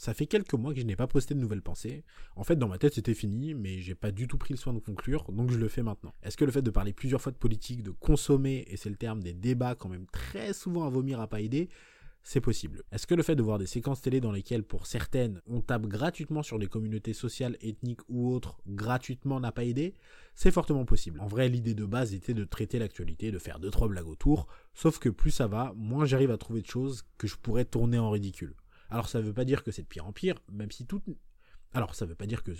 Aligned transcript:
Ça 0.00 0.14
fait 0.14 0.24
quelques 0.24 0.54
mois 0.54 0.72
que 0.72 0.80
je 0.80 0.86
n'ai 0.86 0.96
pas 0.96 1.06
posté 1.06 1.34
de 1.34 1.40
nouvelles 1.40 1.60
pensées. 1.60 2.04
En 2.34 2.42
fait, 2.42 2.56
dans 2.56 2.68
ma 2.68 2.78
tête, 2.78 2.94
c'était 2.94 3.12
fini, 3.12 3.52
mais 3.52 3.80
j'ai 3.80 3.94
pas 3.94 4.12
du 4.12 4.28
tout 4.28 4.38
pris 4.38 4.54
le 4.54 4.58
soin 4.58 4.72
de 4.72 4.78
conclure, 4.78 5.30
donc 5.30 5.50
je 5.50 5.58
le 5.58 5.68
fais 5.68 5.82
maintenant. 5.82 6.14
Est-ce 6.22 6.38
que 6.38 6.46
le 6.46 6.50
fait 6.50 6.62
de 6.62 6.70
parler 6.70 6.94
plusieurs 6.94 7.20
fois 7.20 7.32
de 7.32 7.36
politique, 7.36 7.82
de 7.82 7.90
consommer, 7.90 8.64
et 8.68 8.78
c'est 8.78 8.88
le 8.88 8.96
terme 8.96 9.22
des 9.22 9.34
débats 9.34 9.74
quand 9.74 9.90
même 9.90 10.06
très 10.06 10.54
souvent 10.54 10.86
à 10.86 10.88
vomir 10.88 11.20
à 11.20 11.26
pas 11.26 11.42
aider, 11.42 11.68
c'est 12.22 12.40
possible. 12.40 12.82
Est-ce 12.92 13.06
que 13.06 13.14
le 13.14 13.22
fait 13.22 13.36
de 13.36 13.42
voir 13.42 13.58
des 13.58 13.66
séquences 13.66 14.00
télé 14.00 14.22
dans 14.22 14.32
lesquelles, 14.32 14.62
pour 14.62 14.86
certaines, 14.86 15.42
on 15.46 15.60
tape 15.60 15.86
gratuitement 15.86 16.42
sur 16.42 16.58
des 16.58 16.66
communautés 16.66 17.12
sociales, 17.12 17.58
ethniques 17.60 18.00
ou 18.08 18.32
autres, 18.32 18.62
gratuitement 18.66 19.38
n'a 19.38 19.52
pas 19.52 19.64
aidé 19.64 19.92
C'est 20.34 20.50
fortement 20.50 20.86
possible. 20.86 21.20
En 21.20 21.26
vrai, 21.26 21.50
l'idée 21.50 21.74
de 21.74 21.84
base 21.84 22.14
était 22.14 22.32
de 22.32 22.44
traiter 22.44 22.78
l'actualité, 22.78 23.32
de 23.32 23.38
faire 23.38 23.58
deux 23.58 23.70
trois 23.70 23.88
blagues 23.88 24.08
autour, 24.08 24.46
sauf 24.72 24.98
que 24.98 25.10
plus 25.10 25.30
ça 25.30 25.46
va, 25.46 25.74
moins 25.76 26.06
j'arrive 26.06 26.30
à 26.30 26.38
trouver 26.38 26.62
de 26.62 26.66
choses 26.66 27.02
que 27.18 27.26
je 27.26 27.36
pourrais 27.36 27.66
tourner 27.66 27.98
en 27.98 28.08
ridicule. 28.08 28.54
Alors 28.90 29.08
ça 29.08 29.20
veut 29.20 29.32
pas 29.32 29.44
dire 29.44 29.62
que 29.62 29.70
c'est 29.70 29.82
de 29.82 29.86
pire 29.86 30.06
en 30.06 30.12
pire, 30.12 30.36
même 30.52 30.70
si 30.70 30.86
tout... 30.86 31.02
Alors 31.72 31.94
veut 32.00 32.14
pas 32.14 32.26
dire 32.26 32.42
que... 32.42 32.52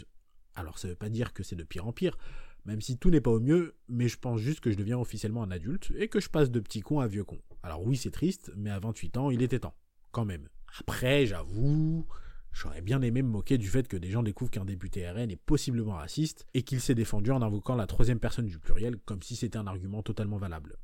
Alors 0.54 0.78
ça 0.78 0.88
veut 0.88 0.96
pas 0.96 1.08
dire 1.08 1.32
que 1.32 1.42
c'est 1.42 1.56
de 1.56 1.64
pire 1.64 1.86
en 1.86 1.92
pire, 1.92 2.16
même 2.64 2.80
si 2.80 2.98
tout 2.98 3.10
n'est 3.10 3.20
pas 3.20 3.30
au 3.30 3.40
mieux, 3.40 3.74
mais 3.88 4.08
je 4.08 4.18
pense 4.18 4.40
juste 4.40 4.60
que 4.60 4.70
je 4.70 4.76
deviens 4.76 4.98
officiellement 4.98 5.42
un 5.42 5.50
adulte 5.50 5.92
et 5.96 6.08
que 6.08 6.20
je 6.20 6.28
passe 6.28 6.50
de 6.50 6.60
petit 6.60 6.80
con 6.80 7.00
à 7.00 7.06
vieux 7.06 7.24
con. 7.24 7.40
Alors 7.62 7.82
oui, 7.84 7.96
c'est 7.96 8.10
triste, 8.10 8.52
mais 8.56 8.70
à 8.70 8.78
28 8.78 9.16
ans, 9.16 9.30
il 9.30 9.42
était 9.42 9.60
temps, 9.60 9.74
quand 10.12 10.24
même. 10.24 10.48
Après, 10.78 11.26
j'avoue, 11.26 12.06
j'aurais 12.52 12.82
bien 12.82 13.02
aimé 13.02 13.22
me 13.22 13.28
moquer 13.28 13.58
du 13.58 13.68
fait 13.68 13.88
que 13.88 13.96
des 13.96 14.10
gens 14.10 14.22
découvrent 14.22 14.50
qu'un 14.50 14.64
député 14.64 15.08
RN 15.10 15.30
est 15.30 15.36
possiblement 15.36 15.94
raciste 15.94 16.46
et 16.54 16.62
qu'il 16.62 16.80
s'est 16.80 16.94
défendu 16.94 17.30
en 17.30 17.42
invoquant 17.42 17.74
la 17.74 17.86
troisième 17.86 18.20
personne 18.20 18.46
du 18.46 18.58
pluriel 18.58 18.98
comme 18.98 19.22
si 19.22 19.36
c'était 19.36 19.58
un 19.58 19.66
argument 19.66 20.02
totalement 20.02 20.38
valable. 20.38 20.76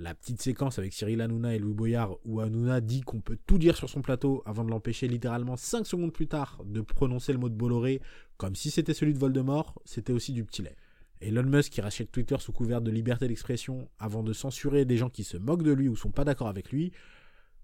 La 0.00 0.14
petite 0.14 0.40
séquence 0.40 0.78
avec 0.78 0.92
Cyril 0.92 1.20
Hanouna 1.20 1.56
et 1.56 1.58
Louis 1.58 1.74
Boyard 1.74 2.18
où 2.24 2.38
Hanouna 2.38 2.80
dit 2.80 3.00
qu'on 3.00 3.20
peut 3.20 3.36
tout 3.48 3.58
dire 3.58 3.76
sur 3.76 3.90
son 3.90 4.00
plateau 4.00 4.44
avant 4.46 4.64
de 4.64 4.70
l'empêcher 4.70 5.08
littéralement 5.08 5.56
5 5.56 5.84
secondes 5.84 6.12
plus 6.12 6.28
tard 6.28 6.60
de 6.64 6.82
prononcer 6.82 7.32
le 7.32 7.38
mot 7.40 7.48
de 7.48 7.56
Bolloré 7.56 8.00
comme 8.36 8.54
si 8.54 8.70
c'était 8.70 8.94
celui 8.94 9.12
de 9.12 9.18
Voldemort, 9.18 9.74
c'était 9.84 10.12
aussi 10.12 10.32
du 10.32 10.44
petit 10.44 10.62
lait. 10.62 10.76
Elon 11.20 11.42
Musk 11.42 11.72
qui 11.72 11.80
rachète 11.80 12.12
Twitter 12.12 12.36
sous 12.38 12.52
couvert 12.52 12.80
de 12.80 12.92
liberté 12.92 13.26
d'expression 13.26 13.88
avant 13.98 14.22
de 14.22 14.32
censurer 14.32 14.84
des 14.84 14.96
gens 14.96 15.10
qui 15.10 15.24
se 15.24 15.36
moquent 15.36 15.64
de 15.64 15.72
lui 15.72 15.88
ou 15.88 15.96
sont 15.96 16.12
pas 16.12 16.22
d'accord 16.22 16.46
avec 16.46 16.70
lui, 16.70 16.92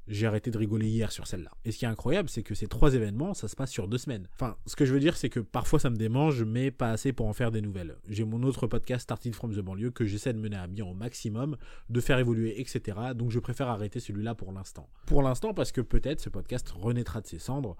j'ai 0.08 0.26
arrêté 0.26 0.50
de 0.50 0.58
rigoler 0.58 0.86
hier 0.86 1.12
sur 1.12 1.26
celle-là. 1.26 1.50
Et 1.64 1.72
ce 1.72 1.78
qui 1.78 1.84
est 1.84 1.88
incroyable, 1.88 2.28
c'est 2.28 2.42
que 2.42 2.54
ces 2.54 2.66
trois 2.66 2.94
événements, 2.94 3.34
ça 3.34 3.48
se 3.48 3.56
passe 3.56 3.70
sur 3.70 3.88
deux 3.88 3.98
semaines. 3.98 4.28
Enfin, 4.34 4.56
ce 4.66 4.76
que 4.76 4.84
je 4.84 4.92
veux 4.92 5.00
dire, 5.00 5.16
c'est 5.16 5.30
que 5.30 5.40
parfois 5.40 5.78
ça 5.78 5.90
me 5.90 5.96
démange, 5.96 6.42
mais 6.44 6.70
pas 6.70 6.90
assez 6.90 7.12
pour 7.12 7.26
en 7.26 7.32
faire 7.32 7.50
des 7.50 7.60
nouvelles. 7.60 7.96
J'ai 8.08 8.24
mon 8.24 8.42
autre 8.42 8.66
podcast 8.66 9.02
Starting 9.02 9.32
from 9.32 9.54
the 9.54 9.60
banlieue 9.60 9.90
que 9.90 10.04
j'essaie 10.04 10.32
de 10.32 10.38
mener 10.38 10.56
à 10.56 10.66
bien 10.66 10.84
au 10.84 10.94
maximum, 10.94 11.56
de 11.88 12.00
faire 12.00 12.18
évoluer, 12.18 12.60
etc. 12.60 12.98
Donc 13.14 13.30
je 13.30 13.38
préfère 13.38 13.68
arrêter 13.68 14.00
celui-là 14.00 14.34
pour 14.34 14.52
l'instant. 14.52 14.88
Pour 15.06 15.22
l'instant, 15.22 15.54
parce 15.54 15.72
que 15.72 15.80
peut-être 15.80 16.20
ce 16.20 16.28
podcast 16.28 16.68
renaîtra 16.70 17.20
de 17.20 17.26
ses 17.26 17.38
cendres 17.38 17.76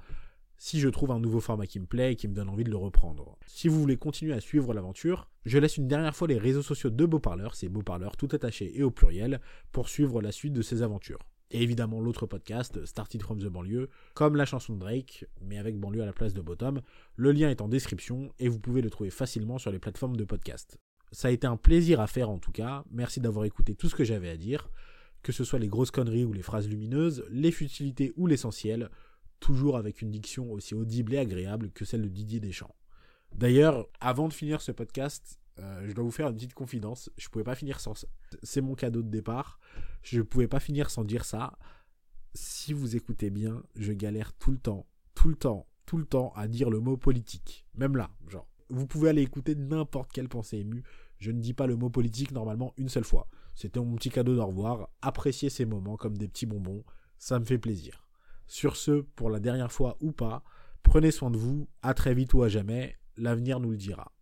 si 0.57 0.81
je 0.81 0.89
trouve 0.89 1.11
un 1.11 1.21
nouveau 1.21 1.41
format 1.41 1.67
qui 1.67 1.81
me 1.81 1.87
plaît 1.87 2.13
et 2.13 2.17
qui 2.17 2.29
me 2.29 2.35
donne 2.35 2.49
envie 2.49 2.65
de 2.65 2.71
le 2.71 2.77
reprendre. 2.77 3.37
Si 3.47 3.69
vous 3.69 3.81
voulez 3.81 3.97
continuer 3.97 4.33
à 4.33 4.41
suivre 4.41 4.73
l'aventure, 4.73 5.29
je 5.45 5.59
laisse 5.59 5.77
une 5.77 5.89
dernière 5.89 6.17
fois 6.17 6.29
les 6.29 6.39
réseaux 6.39 6.63
sociaux 6.63 6.91
de 6.91 7.07
Beauparleur, 7.07 7.55
c'est 7.55 7.69
Beauparleur 7.69 8.17
tout 8.17 8.29
attaché 8.33 8.73
et 8.79 8.83
au 8.83 8.91
pluriel, 8.91 9.41
pour 9.73 9.89
suivre 9.89 10.23
la 10.23 10.33
suite 10.33 10.53
de 10.53 10.63
ces 10.63 10.83
aventures. 10.83 11.19
Et 11.55 11.63
évidemment 11.63 12.01
l'autre 12.01 12.27
podcast, 12.27 12.85
Started 12.85 13.23
from 13.23 13.39
the 13.39 13.47
Banlieue, 13.47 13.89
comme 14.15 14.35
la 14.35 14.45
chanson 14.45 14.75
de 14.75 14.81
Drake, 14.81 15.25
mais 15.41 15.57
avec 15.57 15.79
banlieue 15.79 16.03
à 16.03 16.07
la 16.07 16.13
place 16.13 16.35
de 16.35 16.41
bottom. 16.41 16.81
Le 17.15 17.31
lien 17.31 17.49
est 17.49 17.61
en 17.61 17.69
description 17.69 18.35
et 18.41 18.49
vous 18.49 18.59
pouvez 18.59 18.83
le 18.83 18.91
trouver 18.91 19.11
facilement 19.11 19.57
sur 19.59 19.71
les 19.71 19.79
plateformes 19.79 20.17
de 20.17 20.25
podcast. 20.25 20.81
Ça 21.13 21.29
a 21.29 21.31
été 21.31 21.47
un 21.47 21.57
plaisir 21.57 22.01
à 22.01 22.09
faire 22.09 22.29
en 22.29 22.39
tout 22.39 22.51
cas, 22.51 22.83
merci 22.91 23.21
d'avoir 23.21 23.45
écouté 23.45 23.77
tout 23.77 23.89
ce 23.89 23.95
que 23.95 24.03
j'avais 24.03 24.31
à 24.31 24.37
dire, 24.37 24.69
que 25.23 25.31
ce 25.31 25.45
soit 25.45 25.61
les 25.61 25.69
grosses 25.69 25.93
conneries 25.93 26.25
ou 26.25 26.33
les 26.33 26.43
phrases 26.43 26.69
lumineuses, 26.69 27.25
les 27.31 27.53
futilités 27.53 28.13
ou 28.17 28.27
l'essentiel, 28.27 28.91
toujours 29.39 29.77
avec 29.77 30.03
une 30.03 30.11
diction 30.11 30.51
aussi 30.51 30.75
audible 30.75 31.15
et 31.15 31.19
agréable 31.19 31.71
que 31.71 31.85
celle 31.85 32.03
de 32.03 32.09
Didier 32.09 32.41
Deschamps. 32.41 32.75
D'ailleurs, 33.33 33.87
avant 34.01 34.27
de 34.27 34.33
finir 34.33 34.61
ce 34.61 34.73
podcast, 34.73 35.39
euh, 35.61 35.87
je 35.87 35.93
dois 35.93 36.05
vous 36.05 36.11
faire 36.11 36.29
une 36.29 36.35
petite 36.35 36.55
confidence. 36.55 37.11
Je 37.17 37.29
pouvais 37.29 37.45
pas 37.45 37.55
finir 37.55 37.81
sans. 37.81 38.07
C'est 38.43 38.61
mon 38.61 38.75
cadeau 38.75 39.03
de 39.03 39.09
départ. 39.09 39.61
Je 40.03 40.21
pouvais 40.21 40.49
pas 40.49 40.61
finir 40.61 40.91
sans 40.91 41.05
dire 41.05 41.25
ça. 41.25 41.59
Si 42.35 42.73
vous 42.73 42.97
écoutez 42.97 43.31
bien, 43.31 43.63
je 43.77 43.93
galère 43.93 44.33
tout 44.33 44.51
le 44.51 44.59
temps, 44.59 44.87
tout 45.15 45.29
le 45.29 45.37
temps, 45.37 45.69
tout 45.87 45.99
le 45.99 46.05
temps 46.05 46.33
à 46.35 46.49
dire 46.49 46.71
le 46.71 46.81
mot 46.81 46.97
politique. 46.97 47.67
Même 47.75 47.97
là, 47.97 48.11
genre. 48.29 48.49
Vous 48.71 48.87
pouvez 48.87 49.11
aller 49.11 49.23
écouter 49.23 49.55
n'importe 49.55 50.11
quelle 50.11 50.29
pensée 50.29 50.59
émue. 50.59 50.83
Je 51.19 51.31
ne 51.31 51.41
dis 51.41 51.55
pas 51.55 51.67
le 51.67 51.77
mot 51.77 51.91
politique 51.91 52.33
normalement 52.33 52.75
une 52.77 52.89
seule 52.89 53.05
fois. 53.05 53.29
C'était 53.55 53.79
mon 53.79 53.95
petit 53.95 54.11
cadeau 54.11 54.35
d'au 54.35 54.47
revoir. 54.47 54.89
Appréciez 55.01 55.51
ces 55.51 55.65
moments 55.65 55.97
comme 55.97 56.19
des 56.19 56.29
petits 56.29 56.47
bonbons. 56.47 56.85
Ça 57.19 57.39
me 57.39 57.45
fait 57.45 57.59
plaisir. 57.59 58.05
Sur 58.47 58.77
ce, 58.77 59.03
pour 59.03 59.31
la 59.31 59.39
dernière 59.39 59.71
fois 59.71 59.97
ou 60.01 60.13
pas, 60.13 60.43
prenez 60.83 61.13
soin 61.13 61.31
de 61.31 61.39
vous. 61.39 61.69
À 61.83 61.95
très 61.95 62.15
vite 62.15 62.35
ou 62.35 62.43
à 62.43 62.49
jamais. 62.49 62.99
L'avenir 63.17 63.61
nous 63.61 63.71
le 63.71 63.77
dira. 63.77 64.13